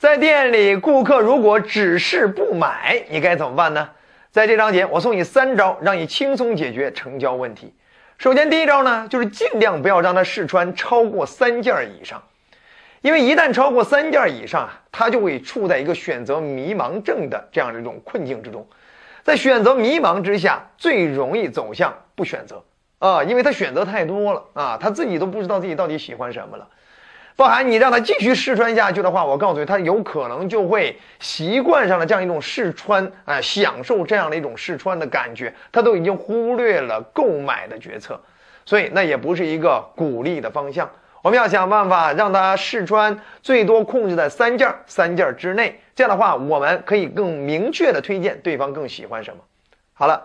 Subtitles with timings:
[0.00, 3.86] 在店里，顾客如果只是不买，你该怎么办呢？
[4.30, 7.74] 在这章节，我送你三招，让你轻松解决成交问题。
[8.16, 12.22] 首先，第一招呢，就是尽量不要让他试穿超过三件以上，
[13.02, 18.66] 因为一旦超过三件以上啊，他就会处在一个选择迷茫症的这样的一种困境之中，
[19.22, 22.64] 在选择迷茫之下，最容易走向不选择
[23.00, 26.66] 啊，因为他选择太多了啊，他自己都不知道自己到底喜欢什么了。
[27.40, 38.20] 包含你让他继续试穿下去的话，我告诉你，他有可能就会习惯上了这样一种试穿，啊，享受这样的一种试穿的感觉，他都已经忽略了购买的决策，
[38.66, 40.90] 所以那也不是一个鼓励的方向。
[41.22, 49.42] 我们要想办法让他试穿，最多控制在三件三件之内，这样的话，我们可以更明确的推荐对方更喜欢什么。
[49.94, 50.22] 好了，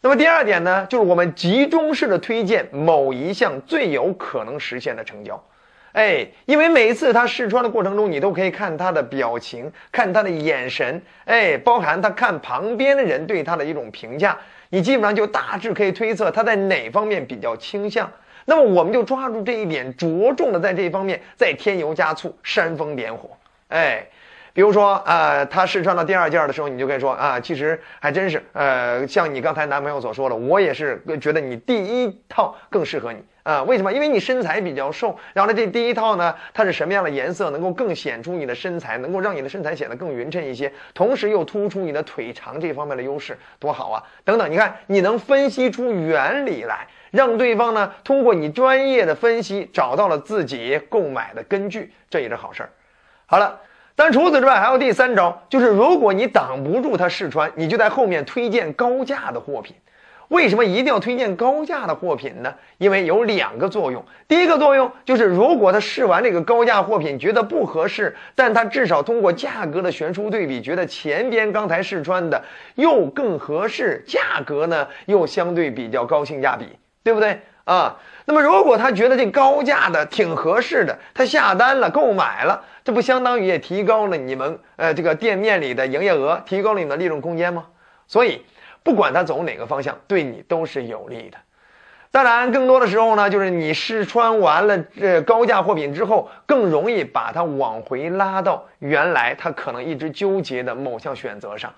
[0.00, 5.44] 那么第二点呢，就是我们集中式的推荐某一项最有可能实现的成交。
[5.92, 14.38] 哎，因为每一次他试穿的过程中，你都可以看他的表情，看他的眼神，哎，包含他看旁边的人对他的一种评价，
[14.70, 18.10] 你基本上就大致可以推测他在哪方面比较倾向。
[18.44, 23.30] 那么我们就抓住这一点，着重的在这一方面再添油加醋，煽风点火。
[23.68, 24.04] 哎，
[24.52, 33.22] 比如说，呃，他试穿到第二件的时候，你就可以说啊，其实还真是，呃，像你刚才男朋友所说的，我也是觉得你第一套更适合你。
[33.42, 33.92] 啊，为什么？
[33.92, 44.04] 因为你身材比较瘦，然后呢，这第一套呢，它是什么样的颜色能够更显出你的身材，能够让你的身材显得更匀称一些，同时又突出你的腿长这方面的优势，多好啊！
[44.22, 52.70] 等等，你看，你能分析出原理来，让对方呢通过你专业的分析找到了自己购买的根据，这也是好事儿。
[53.26, 53.58] 好了，
[53.94, 59.76] 但除此之外还有第三招，就是如果你挡不住他试穿，你就在后面推荐高价的货品。
[60.28, 62.54] 为什么一定要推荐高价的货品呢？
[62.78, 64.02] 因为有两个作用。
[64.26, 72.42] 第一个作用就是，如果他试完这个高价货品觉得不合适，但他至少通过价格的悬殊对比，觉得前边刚才试穿的
[72.76, 76.64] 又更合适，价格呢又相对比较高性价比，
[77.02, 77.96] 对不对啊？
[78.24, 87.66] 那么如果他觉得这高价的挺合适的，他下单了购买了，这不相当于也提高了你们呃这个店面里的营业额，提高了你的利润空间吗？
[88.06, 88.42] 所以。
[88.84, 91.38] 不管他走哪个方向，对你都是有利的。
[92.10, 101.72] 当然，更多的时候呢，就是你试穿完了这高价货品之后，更容易把它往回拉到原来他可能一直纠结的某项选择上。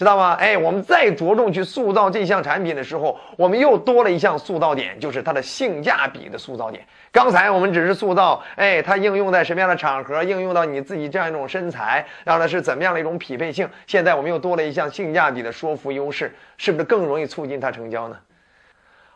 [0.00, 0.32] 知道吗？
[0.40, 6.82] 哎，我们再着重去塑造这项产品的时候，我们又多了一项塑造点，就是它的性价比的塑造点。
[7.12, 13.68] 刚才我们只是塑造，哎，它应用在什么样的场合，应用到你自己这样一种身材，让它是怎么样的一种匹配性。
[13.86, 18.16] 现在我们又多了一项性价比的说服优势，是不是更容易促进它成交呢？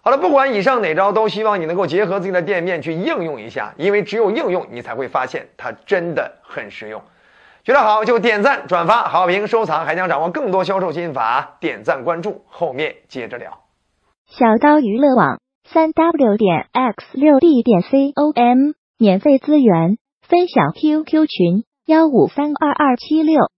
[0.03, 7.03] 好了，不管以上哪招，都希望你能够结合自己的店面去应用一下，因为只有应用，你才会发现它真的很实用。
[7.65, 13.61] 觉得好就点赞、转发、好评、收藏，还想掌握更多销售心法，点赞关注，后面接着聊。
[14.27, 19.97] 小刀娱乐网三 w 点 x 六 d 点 com 免费资源
[20.29, 23.53] 分享 QQ 群幺五三二二七六。